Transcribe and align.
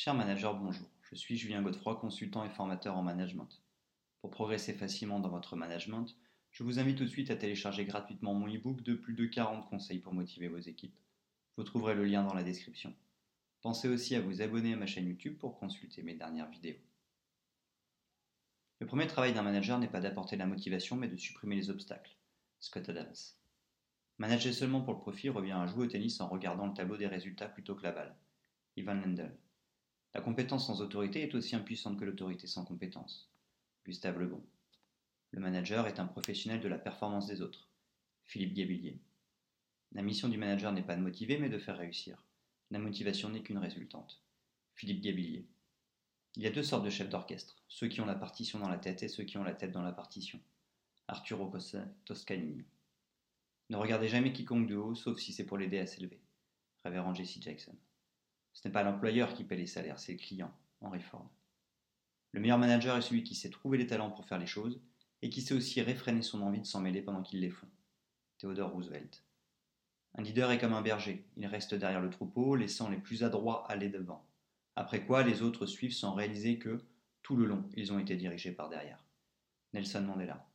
Cher 0.00 0.14
manager, 0.14 0.54
bonjour. 0.54 0.86
Je 1.02 1.16
suis 1.16 1.36
Julien 1.36 1.60
Godefroy, 1.60 1.96
consultant 1.96 2.44
et 2.44 2.48
formateur 2.48 2.96
en 2.96 3.02
management. 3.02 3.48
Pour 4.20 4.30
progresser 4.30 4.72
facilement 4.72 5.18
dans 5.18 5.28
votre 5.28 5.56
management, 5.56 6.16
je 6.52 6.62
vous 6.62 6.78
invite 6.78 6.98
tout 6.98 7.04
de 7.04 7.08
suite 7.08 7.32
à 7.32 7.36
télécharger 7.36 7.84
gratuitement 7.84 8.32
mon 8.32 8.46
e-book 8.46 8.80
de 8.82 8.94
plus 8.94 9.14
de 9.14 9.26
40 9.26 9.68
conseils 9.68 9.98
pour 9.98 10.14
motiver 10.14 10.46
vos 10.46 10.60
équipes. 10.60 10.96
Vous 11.56 11.64
trouverez 11.64 11.96
le 11.96 12.04
lien 12.04 12.22
dans 12.22 12.32
la 12.32 12.44
description. 12.44 12.94
Pensez 13.60 13.88
aussi 13.88 14.14
à 14.14 14.20
vous 14.20 14.40
abonner 14.40 14.74
à 14.74 14.76
ma 14.76 14.86
chaîne 14.86 15.08
YouTube 15.08 15.36
pour 15.36 15.58
consulter 15.58 16.04
mes 16.04 16.14
dernières 16.14 16.48
vidéos. 16.48 16.78
Le 18.78 18.86
premier 18.86 19.08
travail 19.08 19.34
d'un 19.34 19.42
manager 19.42 19.80
n'est 19.80 19.88
pas 19.88 19.98
d'apporter 19.98 20.36
la 20.36 20.46
motivation, 20.46 20.94
mais 20.94 21.08
de 21.08 21.16
supprimer 21.16 21.56
les 21.56 21.70
obstacles. 21.70 22.16
Scott 22.60 22.88
Adams. 22.88 23.16
Manager 24.18 24.54
seulement 24.54 24.80
pour 24.80 24.94
le 24.94 25.00
profit 25.00 25.28
revient 25.28 25.58
à 25.58 25.66
jouer 25.66 25.86
au 25.86 25.90
tennis 25.90 26.20
en 26.20 26.28
regardant 26.28 26.68
le 26.68 26.74
tableau 26.74 26.96
des 26.96 27.08
résultats 27.08 27.48
plutôt 27.48 27.74
que 27.74 27.82
la 27.82 27.90
balle. 27.90 28.14
Ivan 28.76 28.94
Lendl. 28.94 29.36
La 30.14 30.20
compétence 30.20 30.66
sans 30.66 30.80
autorité 30.80 31.22
est 31.22 31.34
aussi 31.34 31.54
impuissante 31.54 31.98
que 31.98 32.04
l'autorité 32.04 32.46
sans 32.46 32.64
compétence. 32.64 33.30
Gustave 33.84 34.18
Lebon. 34.18 34.42
Le 35.30 35.40
manager 35.40 35.86
est 35.86 36.00
un 36.00 36.06
professionnel 36.06 36.60
de 36.60 36.68
la 36.68 36.78
performance 36.78 37.26
des 37.26 37.42
autres. 37.42 37.68
Philippe 38.24 38.54
Gabillier. 38.54 38.98
La 39.92 40.02
mission 40.02 40.28
du 40.28 40.38
manager 40.38 40.72
n'est 40.72 40.82
pas 40.82 40.96
de 40.96 41.02
motiver, 41.02 41.38
mais 41.38 41.48
de 41.48 41.58
faire 41.58 41.78
réussir. 41.78 42.24
La 42.70 42.78
motivation 42.78 43.28
n'est 43.28 43.42
qu'une 43.42 43.58
résultante. 43.58 44.22
Philippe 44.74 45.02
Gabillier. 45.02 45.46
Il 46.36 46.42
y 46.42 46.46
a 46.46 46.50
deux 46.50 46.62
sortes 46.62 46.84
de 46.84 46.90
chefs 46.90 47.08
d'orchestre, 47.08 47.62
ceux 47.68 47.88
qui 47.88 48.00
ont 48.00 48.06
la 48.06 48.14
partition 48.14 48.58
dans 48.58 48.68
la 48.68 48.78
tête 48.78 49.02
et 49.02 49.08
ceux 49.08 49.24
qui 49.24 49.38
ont 49.38 49.44
la 49.44 49.54
tête 49.54 49.72
dans 49.72 49.82
la 49.82 49.92
partition. 49.92 50.40
Arturo 51.08 51.50
Toscanini. 52.04 52.64
Ne 53.70 53.76
regardez 53.76 54.08
jamais 54.08 54.32
quiconque 54.32 54.68
de 54.68 54.76
haut, 54.76 54.94
sauf 54.94 55.18
si 55.18 55.32
c'est 55.32 55.46
pour 55.46 55.58
l'aider 55.58 55.78
à 55.78 55.86
s'élever. 55.86 56.20
Révérend 56.84 57.14
Jesse 57.14 57.40
Jackson. 57.40 57.76
Ce 58.52 58.66
n'est 58.66 58.72
pas 58.72 58.82
l'employeur 58.82 59.34
qui 59.34 59.44
paie 59.44 59.56
les 59.56 59.66
salaires, 59.66 59.98
c'est 59.98 60.12
le 60.12 60.18
client. 60.18 60.52
Henry 60.80 61.00
Ford. 61.00 61.28
Le 62.32 62.40
meilleur 62.40 62.58
manager 62.58 62.96
est 62.96 63.02
celui 63.02 63.24
qui 63.24 63.34
sait 63.34 63.50
trouver 63.50 63.78
les 63.78 63.86
talents 63.86 64.10
pour 64.10 64.26
faire 64.26 64.38
les 64.38 64.46
choses 64.46 64.80
et 65.22 65.30
qui 65.30 65.42
sait 65.42 65.54
aussi 65.54 65.80
réfréner 65.80 66.22
son 66.22 66.42
envie 66.42 66.60
de 66.60 66.66
s'en 66.66 66.80
mêler 66.80 67.02
pendant 67.02 67.22
qu'ils 67.22 67.40
les 67.40 67.50
font. 67.50 67.68
Theodore 68.38 68.70
Roosevelt. 68.70 69.24
Un 70.14 70.22
leader 70.22 70.50
est 70.50 70.58
comme 70.58 70.72
un 70.72 70.82
berger, 70.82 71.24
il 71.36 71.46
reste 71.46 71.74
derrière 71.74 72.00
le 72.00 72.10
troupeau, 72.10 72.54
laissant 72.54 72.88
les 72.88 72.96
plus 72.96 73.24
adroits 73.24 73.70
aller 73.70 73.88
devant. 73.88 74.24
Après 74.76 75.04
quoi, 75.04 75.22
les 75.22 75.42
autres 75.42 75.66
suivent 75.66 75.94
sans 75.94 76.14
réaliser 76.14 76.58
que, 76.58 76.80
tout 77.22 77.36
le 77.36 77.46
long, 77.46 77.68
ils 77.76 77.92
ont 77.92 77.98
été 77.98 78.16
dirigés 78.16 78.52
par 78.52 78.68
derrière. 78.68 79.02
Nelson 79.72 80.02
Mandela. 80.02 80.46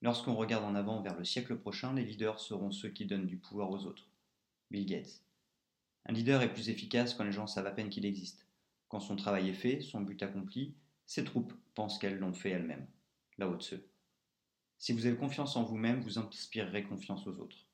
Lorsqu'on 0.00 0.34
regarde 0.34 0.64
en 0.64 0.74
avant 0.74 1.00
vers 1.00 1.18
le 1.18 1.24
siècle 1.24 1.56
prochain, 1.56 1.92
les 1.92 2.04
leaders 2.04 2.38
seront 2.38 2.70
ceux 2.70 2.90
qui 2.90 3.06
donnent 3.06 3.26
du 3.26 3.36
pouvoir 3.36 3.70
aux 3.70 3.84
autres. 3.84 4.08
Bill 4.70 4.86
Gates. 4.86 5.22
Un 6.06 6.12
leader 6.12 6.42
est 6.42 6.52
plus 6.52 6.70
efficace 6.70 7.14
quand 7.14 7.24
les 7.24 7.32
gens 7.32 7.46
savent 7.46 7.66
à 7.66 7.70
peine 7.70 7.90
qu'il 7.90 8.06
existe. 8.06 8.46
Quand 8.88 9.00
son 9.00 9.16
travail 9.16 9.48
est 9.48 9.54
fait, 9.54 9.80
son 9.80 10.00
but 10.00 10.22
accompli, 10.22 10.74
ses 11.06 11.24
troupes 11.24 11.52
pensent 11.74 11.98
qu'elles 11.98 12.18
l'ont 12.18 12.32
fait 12.32 12.50
elles-mêmes. 12.50 12.86
Là 13.36 13.48
haut 13.48 13.58
Si 14.78 14.92
vous 14.92 15.06
avez 15.06 15.16
confiance 15.16 15.56
en 15.56 15.62
vous-même, 15.64 16.00
vous 16.00 16.18
inspirerez 16.18 16.84
confiance 16.84 17.26
aux 17.26 17.38
autres. 17.38 17.66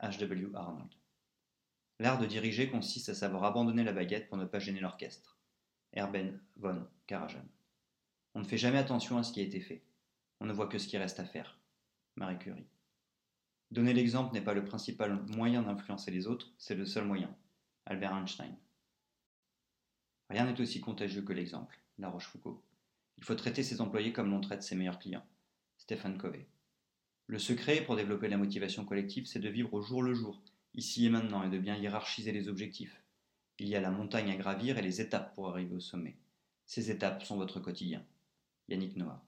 H.W. 0.00 0.50
Arnold. 0.54 0.92
L'art 1.98 2.18
de 2.18 2.26
diriger 2.26 2.68
consiste 2.68 3.10
à 3.10 3.14
savoir 3.14 3.44
abandonner 3.44 3.84
la 3.84 3.92
baguette 3.92 4.28
pour 4.28 4.38
ne 4.38 4.44
pas 4.44 4.58
gêner 4.58 4.80
l'orchestre. 4.80 5.38
Erben 5.92 6.40
von 6.56 6.86
Karajan. 7.06 7.44
On 8.34 8.40
ne 8.40 8.44
fait 8.44 8.58
jamais 8.58 8.78
attention 8.78 9.18
à 9.18 9.22
ce 9.22 9.32
qui 9.32 9.40
a 9.40 9.44
été 9.44 9.60
fait. 9.60 9.84
On 10.40 10.46
ne 10.46 10.52
voit 10.52 10.66
que 10.66 10.78
ce 10.78 10.88
qui 10.88 10.98
reste 10.98 11.20
à 11.20 11.24
faire. 11.24 11.58
Marie 12.16 12.38
Curie. 12.38 12.66
Donner 13.72 13.94
l'exemple 13.94 14.34
n'est 14.34 14.42
pas 14.42 14.52
le 14.52 14.66
principal 14.66 15.24
moyen 15.34 15.62
d'influencer 15.62 16.10
les 16.10 16.26
autres, 16.26 16.52
c'est 16.58 16.74
le 16.74 16.84
seul 16.84 17.06
moyen. 17.06 17.34
Albert 17.86 18.14
Einstein. 18.14 18.54
Rien 20.28 20.44
n'est 20.44 20.60
aussi 20.60 20.78
contagieux 20.82 21.22
que 21.22 21.32
l'exemple. 21.32 21.78
La 21.96 22.10
Rochefoucauld. 22.10 22.58
Il 23.16 23.24
faut 23.24 23.34
traiter 23.34 23.62
ses 23.62 23.80
employés 23.80 24.12
comme 24.12 24.28
l'on 24.28 24.42
traite 24.42 24.62
ses 24.62 24.76
meilleurs 24.76 24.98
clients. 24.98 25.24
Stéphane 25.78 26.18
Covey. 26.18 26.46
Le 27.28 27.38
secret 27.38 27.82
pour 27.82 27.96
développer 27.96 28.28
la 28.28 28.36
motivation 28.36 28.84
collective, 28.84 29.24
c'est 29.24 29.40
de 29.40 29.48
vivre 29.48 29.72
au 29.72 29.80
jour 29.80 30.02
le 30.02 30.12
jour, 30.12 30.42
ici 30.74 31.06
et 31.06 31.10
maintenant, 31.10 31.42
et 31.42 31.48
de 31.48 31.58
bien 31.58 31.78
hiérarchiser 31.78 32.32
les 32.32 32.48
objectifs. 32.48 33.02
Il 33.58 33.68
y 33.68 33.74
a 33.74 33.80
la 33.80 33.90
montagne 33.90 34.30
à 34.30 34.36
gravir 34.36 34.76
et 34.76 34.82
les 34.82 35.00
étapes 35.00 35.34
pour 35.34 35.48
arriver 35.48 35.74
au 35.74 35.80
sommet. 35.80 36.18
Ces 36.66 36.90
étapes 36.90 37.22
sont 37.22 37.38
votre 37.38 37.58
quotidien. 37.58 38.04
Yannick 38.68 38.96
Noah. 38.96 39.24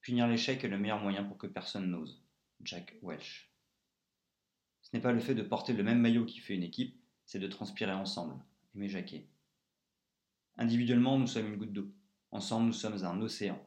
Punir 0.00 0.28
l'échec 0.28 0.62
est 0.62 0.68
le 0.68 0.78
meilleur 0.78 1.00
moyen 1.00 1.24
pour 1.24 1.38
que 1.38 1.48
personne 1.48 1.90
n'ose. 1.90 2.22
Jack 2.62 2.94
Welch. 3.02 3.50
Ce 4.84 4.90
n'est 4.92 5.02
pas 5.02 5.12
le 5.12 5.18
fait 5.18 5.34
de 5.34 5.42
porter 5.42 5.72
le 5.72 5.82
même 5.82 6.00
maillot 6.00 6.24
qui 6.24 6.38
fait 6.38 6.54
une 6.54 6.62
équipe, 6.62 6.94
c'est 7.24 7.38
de 7.40 7.48
transpirer 7.48 7.92
ensemble. 7.92 8.36
Aimé 8.76 8.88
Jacquet. 8.88 9.26
Individuellement, 10.56 11.18
nous 11.18 11.26
sommes 11.26 11.46
une 11.46 11.56
goutte 11.56 11.72
d'eau. 11.72 11.90
Ensemble, 12.30 12.66
nous 12.66 12.72
sommes 12.72 13.02
un 13.04 13.20
océan. 13.20 13.60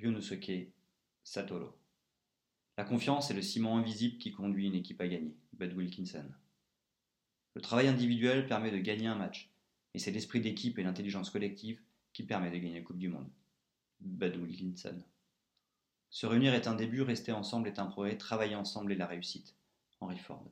Ryonosuke 0.00 0.72
Satoru. 1.22 1.68
La 2.76 2.84
confiance 2.84 3.30
est 3.30 3.34
le 3.34 3.42
ciment 3.42 3.78
invisible 3.78 4.18
qui 4.18 4.32
conduit 4.32 4.66
une 4.66 4.74
équipe 4.74 5.00
à 5.00 5.06
gagner. 5.06 5.36
Bud 5.52 5.72
Wilkinson. 5.72 6.28
Le 7.54 7.60
travail 7.60 7.86
individuel 7.86 8.48
permet 8.48 8.72
de 8.72 8.78
gagner 8.78 9.06
un 9.06 9.14
match, 9.14 9.48
mais 9.94 10.00
c'est 10.00 10.10
l'esprit 10.10 10.40
d'équipe 10.40 10.78
et 10.78 10.82
l'intelligence 10.82 11.30
collective 11.30 11.80
qui 12.12 12.24
permet 12.24 12.50
de 12.50 12.56
gagner 12.56 12.80
la 12.80 12.84
Coupe 12.84 12.98
du 12.98 13.08
Monde. 13.08 13.30
Bud 14.00 14.36
Wilkinson. 14.36 15.00
Se 16.10 16.26
réunir 16.26 16.54
est 16.54 16.66
un 16.66 16.74
début, 16.74 17.02
rester 17.02 17.30
ensemble 17.30 17.68
est 17.68 17.78
un 17.78 17.86
progrès, 17.86 18.18
travailler 18.18 18.56
ensemble 18.56 18.92
est 18.92 18.96
la 18.96 19.06
réussite. 19.06 19.54
Henry 20.04 20.18
Ford. 20.18 20.44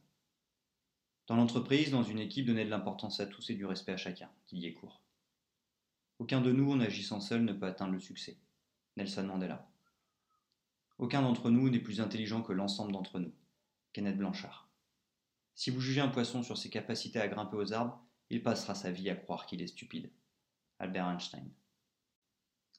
Dans 1.26 1.36
l'entreprise, 1.36 1.90
dans 1.90 2.02
une 2.02 2.18
équipe, 2.18 2.46
donner 2.46 2.64
de 2.64 2.70
l'importance 2.70 3.20
à 3.20 3.26
tous 3.26 3.50
et 3.50 3.54
du 3.54 3.66
respect 3.66 3.92
à 3.92 3.98
chacun. 3.98 4.30
Didier 4.48 4.72
Court. 4.72 5.02
Aucun 6.18 6.40
de 6.40 6.52
nous, 6.52 6.72
en 6.72 6.80
agissant 6.80 7.20
seul, 7.20 7.44
ne 7.44 7.52
peut 7.52 7.66
atteindre 7.66 7.92
le 7.92 8.00
succès. 8.00 8.38
Nelson 8.96 9.24
Mandela. 9.24 9.68
Aucun 10.96 11.20
d'entre 11.20 11.50
nous 11.50 11.68
n'est 11.68 11.80
plus 11.80 12.00
intelligent 12.00 12.42
que 12.42 12.54
l'ensemble 12.54 12.92
d'entre 12.92 13.18
nous. 13.18 13.32
Kenneth 13.92 14.16
Blanchard. 14.16 14.70
Si 15.54 15.68
vous 15.70 15.80
jugez 15.80 16.00
un 16.00 16.08
poisson 16.08 16.42
sur 16.42 16.56
ses 16.56 16.70
capacités 16.70 17.20
à 17.20 17.28
grimper 17.28 17.56
aux 17.56 17.74
arbres, 17.74 18.02
il 18.30 18.42
passera 18.42 18.74
sa 18.74 18.90
vie 18.90 19.10
à 19.10 19.16
croire 19.16 19.44
qu'il 19.44 19.60
est 19.60 19.66
stupide. 19.66 20.10
Albert 20.78 21.08
Einstein. 21.08 21.46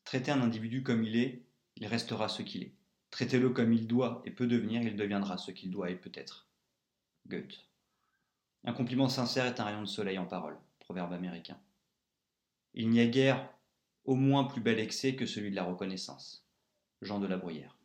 Traiter 0.06 0.32
un 0.32 0.42
individu 0.42 0.82
comme 0.82 1.04
il 1.04 1.18
est, 1.18 1.46
il 1.76 1.86
restera 1.86 2.30
ce 2.30 2.42
qu'il 2.42 2.64
est. 2.64 2.74
Traitez-le 3.12 3.52
comme 3.52 3.74
il 3.74 3.86
doit 3.86 4.24
et 4.26 4.32
peut 4.32 4.48
devenir, 4.48 4.82
il 4.82 4.96
deviendra 4.96 5.38
ce 5.38 5.52
qu'il 5.52 5.70
doit 5.70 5.92
et 5.92 5.96
peut 5.96 6.12
être. 6.16 6.48
Goethe. 7.28 7.66
Un 8.66 8.74
compliment 8.74 9.10
sincère 9.10 9.46
est 9.46 9.60
un 9.60 9.66
rayon 9.66 9.82
de 9.82 9.88
soleil 9.88 10.18
en 10.18 10.26
parole. 10.26 10.58
Proverbe 10.80 11.14
américain. 11.14 11.60
Il 12.74 12.90
n'y 12.90 13.00
a 13.00 13.08
guère 13.08 13.50
au 14.06 14.16
moins 14.16 14.44
plus 14.44 14.62
bel 14.62 14.80
excès 14.80 15.16
que 15.16 15.26
celui 15.26 15.52
de 15.52 15.56
la 15.56 15.64
reconnaissance. 15.64 16.46
Jean 17.02 17.20
de 17.20 17.28
la 17.28 17.38
Bruyère. 17.38 17.78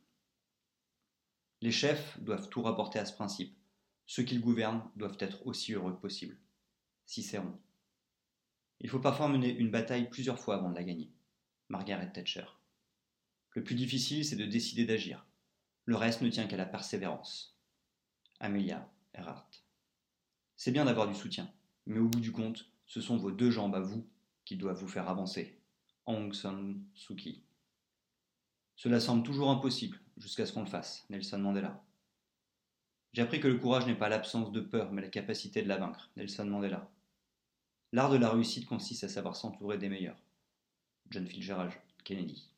Les 1.60 1.72
chefs 1.72 2.21
doivent 2.21 2.48
tout 2.48 2.62
rapporter 2.62 2.98
à 2.98 3.04
ce 3.04 3.12
principe. 3.12 3.56
Ceux 4.06 4.22
qu'ils 4.22 4.41
gouvernent 4.41 4.88
doivent 4.97 5.16
être 5.21 5.47
aussi 5.47 5.72
heureux 5.72 5.93
que 5.93 6.00
possible. 6.00 6.38
Cicéron. 7.06 7.59
Il 8.81 8.88
faut 8.88 9.00
parfois 9.00 9.28
mener 9.28 9.50
une 9.50 9.71
bataille 9.71 10.09
plusieurs 10.09 10.38
fois 10.38 10.56
avant 10.56 10.71
de 10.71 10.77
la 10.77 10.84
gagner. 10.84 11.10
Margaret 11.69 12.12
Thatcher. 12.12 12.47
Le 13.54 13.65
plus 13.65 13.75
difficile, 13.75 14.25
c'est 14.25 14.37
de 14.37 14.47
décider 14.47 14.84
d'agir. 14.84 15.27
Le 15.84 15.97
reste 15.97 16.22
ne 16.22 16.28
tient 16.28 16.47
qu'à 16.47 16.56
la 16.56 16.66
persévérance. 16.66 17.59
Amelia 18.41 18.88
C'est 20.57 20.73
bien 20.73 20.85
d'avoir 20.85 21.07
du 21.09 21.15
soutien, 21.15 21.51
mais 21.87 22.01
au 22.01 22.09
bout 22.09 22.21
du 22.21 22.33
compte, 22.33 22.71
ce 22.87 23.01
sont 23.01 23.17
vos 23.17 23.31
deux 23.31 23.51
jambes 23.51 23.75
à 23.75 23.81
vous 23.81 24.07
qui 24.45 24.57
doivent 24.57 24.81
vous 24.81 24.89
faire 24.89 25.09
avancer. 25.09 25.61
Aung 26.05 26.33
San. 26.33 26.83
Cela 28.77 29.01
semble 29.01 29.23
toujours 29.23 29.51
impossible 29.51 30.01
jusqu'à 30.17 30.47
ce 30.47 30.53
qu'on 30.53 30.63
le 30.63 30.67
fasse. 30.67 31.07
Nelson 31.11 31.39
Mandela. 31.39 31.83
J'ai 33.13 33.23
appris 33.23 33.41
que 33.41 33.49
le 33.49 33.59
courage 33.59 33.87
n'est 33.87 33.95
pas 33.95 34.09
l'absence 34.09 34.53
de 34.53 34.61
peur, 34.61 34.93
mais 34.93 35.03
la 35.03 35.09
capacité 35.09 35.63
de 35.63 35.69
la 35.69 35.77
vaincre. 35.77 36.11
Nelson 36.17 36.47
Mandela. 36.47 36.91
L'art 37.93 38.11
de 38.11 38.17
la 38.17 38.31
réussite 38.31 38.67
consiste 38.67 39.05
à 39.05 39.09
savoir 39.09 39.37
s'entourer 39.37 39.78
des 39.78 39.89
meilleurs. 39.89 40.22
John 41.11 41.27
Fitzgerald 41.27 41.72
Kennedy. 42.04 42.51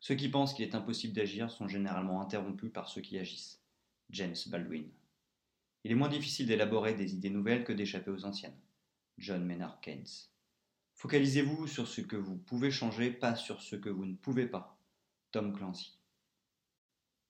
Ceux 0.00 0.14
qui 0.14 0.28
pensent 0.28 0.54
qu'il 0.54 0.64
est 0.64 0.74
impossible 0.74 1.14
d'agir 1.14 1.50
sont 1.50 1.68
généralement 1.68 2.20
interrompus 2.20 2.72
par 2.72 2.88
ceux 2.88 3.00
qui 3.00 3.18
agissent. 3.18 3.60
James 4.10 4.36
Baldwin. 4.46 4.88
Il 5.88 5.92
est 5.92 5.94
moins 5.94 6.10
difficile 6.10 6.44
d'élaborer 6.44 6.92
des 6.92 7.14
idées 7.14 7.30
nouvelles 7.30 7.64
que 7.64 7.72
d'échapper 7.72 8.10
aux 8.10 8.26
anciennes. 8.26 8.60
John 9.16 9.42
Maynard 9.42 9.80
Keynes. 9.80 10.28
Focalisez-vous 10.92 11.66
sur 11.66 11.88
ce 11.88 12.02
que 12.02 12.14
vous 12.14 12.36
pouvez 12.36 12.70
changer, 12.70 13.10
pas 13.10 13.34
sur 13.34 13.62
ce 13.62 13.74
que 13.74 13.88
vous 13.88 14.04
ne 14.04 14.14
pouvez 14.14 14.46
pas. 14.46 14.78
Tom 15.30 15.56
Clancy. 15.56 15.98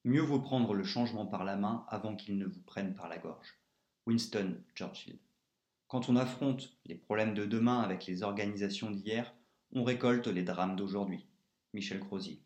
Mieux 0.03 0.23
vaut 0.23 0.41
prendre 0.41 0.75
le 0.75 0.83
changement 0.83 1.25
par 1.25 1.45
la 1.45 1.55
main 1.55 1.87
avant 1.87 2.17
qu'il 2.17 2.37
ne 2.37 2.47
vous 2.47 2.61
prenne 2.63 2.97
par 2.97 3.09
la 3.09 3.19
gorge. 3.19 3.61
Winston 4.07 4.61
Churchill. 4.75 5.21
Quand 5.87 6.09
on 6.09 6.17
affronte 6.17 6.77
les 6.85 6.97
problèmes 6.97 7.35
de 7.35 7.45
demain 7.45 7.79
avec 7.79 8.07
les 8.07 8.25
organisations 8.25 8.91
d'hier, 8.91 9.33
on 9.71 9.85
récolte 9.85 10.27
les 10.27 10.43
drames 10.43 10.75
d'aujourd'hui. 10.75 11.29
Michel 11.75 12.01
Crozier. 12.01 12.43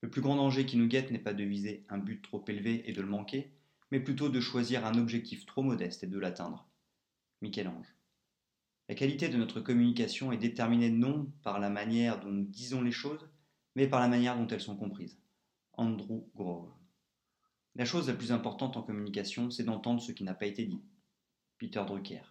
Le 0.00 0.10
plus 0.10 0.20
grand 0.20 0.34
danger 0.34 0.66
qui 0.66 0.76
nous 0.76 0.88
guette 0.88 1.12
n'est 1.12 1.18
pas 1.20 1.32
de 1.32 1.44
viser 1.44 1.86
un 1.90 1.98
but 1.98 2.20
trop 2.22 2.44
élevé 2.48 2.82
et 2.90 2.92
de 2.92 3.02
le 3.02 3.06
manquer, 3.06 3.54
mais 3.90 4.00
plutôt 4.00 4.28
de 4.28 4.40
choisir 4.40 4.86
un 4.86 4.98
objectif 4.98 5.46
trop 5.46 5.62
modeste 5.62 6.04
et 6.04 6.08
de 6.08 6.18
l'atteindre. 6.18 6.68
Michel-Ange. 7.42 7.94
La 8.88 8.94
qualité 8.94 9.28
de 9.28 9.36
notre 9.38 9.60
communication 9.60 10.32
est 10.32 10.38
déterminée 10.38 10.90
non 10.90 11.32
par 11.42 11.58
la 11.58 11.70
manière 11.70 12.20
dont 12.20 12.30
nous 12.30 12.44
disons 12.44 12.82
les 12.82 12.92
choses, 12.92 13.28
mais 13.74 13.86
par 13.86 14.00
la 14.00 14.08
manière 14.08 14.36
dont 14.36 14.46
elles 14.46 14.60
sont 14.60 14.76
comprises. 14.76 15.18
Andrew 15.72 16.28
Grove. 16.34 16.70
La 17.76 17.84
chose 17.84 18.08
la 18.08 18.14
plus 18.14 18.30
importante 18.30 18.76
en 18.76 18.82
communication, 18.82 19.50
c'est 19.50 19.64
d'entendre 19.64 20.00
ce 20.00 20.12
qui 20.12 20.22
n'a 20.22 20.34
pas 20.34 20.46
été 20.46 20.64
dit. 20.64 20.82
Peter 21.58 21.82
Drucker. 21.86 22.22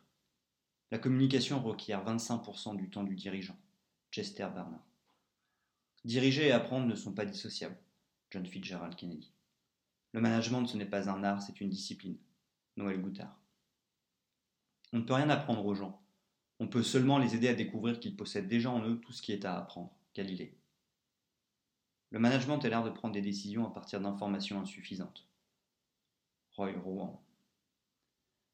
La 0.92 1.00
communication 1.00 1.62
requiert 1.62 2.06
25% 2.06 2.78
du 2.78 2.90
temps 2.90 3.04
du 3.04 3.16
dirigeant. 3.16 3.58
Chester 4.12 4.48
Barnard. 4.54 4.86
Diriger 6.06 6.48
et 6.48 6.52
apprendre 6.52 6.86
ne 6.86 6.96
sont 6.96 7.14
pas 7.14 7.26
dissociables. 7.26 7.78
John 8.30 8.46
Fitzgerald 8.46 8.96
Kennedy. 8.96 9.33
Le 10.14 10.22
management, 10.22 10.66
ce 10.68 10.78
n'est 10.78 10.86
pas 10.86 11.10
un 11.10 11.24
art, 11.24 11.42
c'est 11.42 11.60
une 11.60 11.70
discipline. 11.70 12.18
Noël 12.78 13.02
Goutard. 13.02 13.40
On 14.94 15.00
ne 15.00 15.04
peut 15.04 15.14
rien 15.14 15.30
apprendre 15.30 15.66
aux 15.66 15.76
gens. 15.76 16.02
On 16.60 16.68
peut 16.68 16.84
seulement 16.84 17.18
les 17.18 17.36
aider 17.36 17.48
à 17.48 17.56
découvrir 17.56 18.00
qu'ils 18.00 18.16
possèdent 18.16 18.48
déjà 18.48 18.70
en 18.70 18.88
eux 18.88 19.00
tout 19.00 19.12
ce 19.12 19.22
qui 19.22 19.32
est 19.32 19.44
à 19.44 19.58
apprendre. 19.58 19.92
Galilée. 20.16 20.56
Le 22.12 22.20
management 22.20 22.64
est 22.64 22.70
l'art 22.70 22.84
de 22.84 22.92
prendre 22.92 23.16
des 23.16 23.22
décisions 23.22 23.66
à 23.66 23.72
partir 23.72 24.00
d'informations 24.00 24.62
insuffisantes. 24.62 25.28
Roy 26.52 26.74
Rowan. 26.74 27.18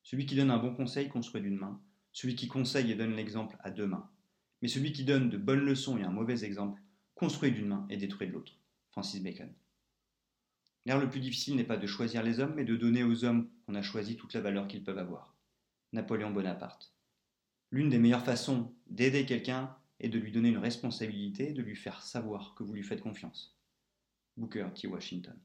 Celui 0.03 0.25
qui 0.25 0.35
donne 0.35 0.51
un 0.51 0.57
bon 0.57 0.73
conseil 0.73 1.09
construit 1.09 1.41
d'une 1.41 1.57
main, 1.57 1.81
celui 2.13 2.35
qui 2.35 2.47
conseille 2.47 2.89
et 2.89 2.95
donne 2.95 3.15
l'exemple 3.15 3.57
à 3.59 3.69
deux 3.69 3.85
mains. 3.85 4.09
Mais 4.61 4.69
celui 4.69 4.93
qui 4.93 5.03
donne 5.03 5.29
de 5.29 5.37
bonnes 5.37 5.59
leçons 5.59 5.97
et 5.97 6.03
un 6.03 6.11
mauvais 6.11 6.45
exemple 6.45 6.81
construit 7.15 7.51
d'une 7.51 7.67
main 7.67 7.85
et 7.89 7.97
détruit 7.97 8.27
de 8.27 8.31
l'autre. 8.31 8.53
Francis 8.91 9.21
Bacon. 9.21 9.53
L'art 10.85 10.99
le 10.99 11.09
plus 11.09 11.19
difficile 11.19 11.55
n'est 11.55 11.63
pas 11.63 11.77
de 11.77 11.87
choisir 11.87 12.23
les 12.23 12.39
hommes, 12.39 12.53
mais 12.55 12.65
de 12.65 12.75
donner 12.75 13.03
aux 13.03 13.23
hommes 13.25 13.49
qu'on 13.65 13.75
a 13.75 13.81
choisis 13.81 14.17
toute 14.17 14.33
la 14.33 14.41
valeur 14.41 14.67
qu'ils 14.67 14.83
peuvent 14.83 14.97
avoir. 14.97 15.35
Napoléon 15.93 16.31
Bonaparte. 16.31 16.93
L'une 17.71 17.89
des 17.89 17.99
meilleures 17.99 18.25
façons 18.25 18.73
d'aider 18.87 19.25
quelqu'un 19.25 19.75
est 19.99 20.09
de 20.09 20.17
lui 20.17 20.31
donner 20.31 20.49
une 20.49 20.57
responsabilité, 20.57 21.51
de 21.51 21.61
lui 21.61 21.75
faire 21.75 22.01
savoir 22.01 22.55
que 22.55 22.63
vous 22.63 22.73
lui 22.73 22.83
faites 22.83 23.01
confiance. 23.01 23.57
Booker 24.37 24.67
T. 24.73 24.87
Washington. 24.87 25.37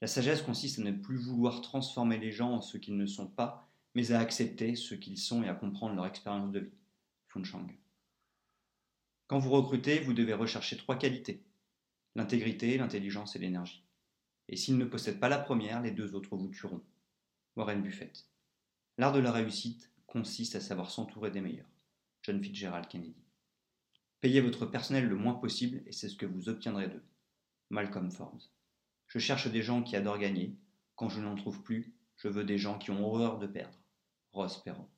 La 0.00 0.06
sagesse 0.06 0.42
consiste 0.42 0.78
à 0.78 0.82
ne 0.82 0.92
plus 0.92 1.16
vouloir 1.16 1.62
transformer 1.62 2.18
les 2.18 2.32
gens 2.32 2.52
en 2.52 2.60
ce 2.60 2.76
qu'ils 2.76 2.96
ne 2.96 3.06
sont 3.06 3.28
pas, 3.28 3.68
mais 3.94 4.12
à 4.12 4.20
accepter 4.20 4.76
ce 4.76 4.94
qu'ils 4.94 5.18
sont 5.18 5.42
et 5.42 5.48
à 5.48 5.54
comprendre 5.54 5.94
leur 5.94 6.06
expérience 6.06 6.52
de 6.52 6.60
vie. 6.60 6.72
Chang. 7.44 7.66
Quand 9.26 9.38
vous 9.38 9.50
recrutez, 9.50 10.00
vous 10.00 10.14
devez 10.14 10.32
rechercher 10.32 10.76
trois 10.76 10.96
qualités 10.96 11.42
l'intégrité, 12.14 12.78
l'intelligence 12.78 13.36
et 13.36 13.38
l'énergie. 13.38 13.85
Et 14.48 14.56
s'ils 14.56 14.78
ne 14.78 14.84
possèdent 14.84 15.20
pas 15.20 15.28
la 15.28 15.38
première, 15.38 15.82
les 15.82 15.90
deux 15.90 16.14
autres 16.14 16.36
vous 16.36 16.48
tueront. 16.48 16.82
Warren 17.56 17.82
Buffett. 17.82 18.26
L'art 18.98 19.12
de 19.12 19.18
la 19.18 19.32
réussite 19.32 19.90
consiste 20.06 20.56
à 20.56 20.60
savoir 20.60 20.90
s'entourer 20.90 21.30
des 21.30 21.40
meilleurs. 21.40 21.70
John 22.22 22.42
Fitzgerald 22.42 22.88
Kennedy. 22.88 23.24
Payez 24.20 24.40
votre 24.40 24.66
personnel 24.66 25.06
le 25.06 25.16
moins 25.16 25.34
possible 25.34 25.82
et 25.86 25.92
c'est 25.92 26.08
ce 26.08 26.16
que 26.16 26.26
vous 26.26 26.48
obtiendrez 26.48 26.88
d'eux. 26.88 27.02
Malcolm 27.70 28.10
Forbes. 28.10 28.42
Je 29.08 29.18
cherche 29.18 29.50
des 29.50 29.62
gens 29.62 29.82
qui 29.82 29.96
adorent 29.96 30.18
gagner. 30.18 30.56
Quand 30.94 31.08
je 31.08 31.20
n'en 31.20 31.34
trouve 31.34 31.62
plus, 31.62 31.94
je 32.16 32.28
veux 32.28 32.44
des 32.44 32.58
gens 32.58 32.78
qui 32.78 32.90
ont 32.90 33.06
horreur 33.06 33.38
de 33.38 33.46
perdre. 33.46 33.78
Ross 34.32 34.62
Perot. 34.62 34.88